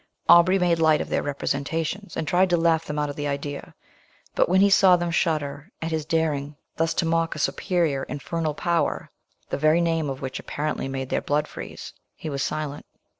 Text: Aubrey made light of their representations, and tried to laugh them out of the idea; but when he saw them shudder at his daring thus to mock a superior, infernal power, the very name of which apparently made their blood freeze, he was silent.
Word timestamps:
Aubrey 0.27 0.57
made 0.57 0.79
light 0.79 0.99
of 0.99 1.09
their 1.09 1.21
representations, 1.21 2.17
and 2.17 2.27
tried 2.27 2.49
to 2.49 2.57
laugh 2.57 2.85
them 2.85 2.97
out 2.97 3.11
of 3.11 3.15
the 3.15 3.27
idea; 3.27 3.75
but 4.33 4.49
when 4.49 4.59
he 4.59 4.69
saw 4.71 4.95
them 4.95 5.11
shudder 5.11 5.69
at 5.79 5.91
his 5.91 6.07
daring 6.07 6.55
thus 6.75 6.95
to 6.95 7.05
mock 7.05 7.35
a 7.35 7.37
superior, 7.37 8.01
infernal 8.05 8.55
power, 8.55 9.11
the 9.51 9.59
very 9.59 9.79
name 9.79 10.09
of 10.09 10.19
which 10.19 10.39
apparently 10.39 10.87
made 10.87 11.09
their 11.09 11.21
blood 11.21 11.47
freeze, 11.47 11.93
he 12.15 12.31
was 12.31 12.41
silent. 12.41 12.87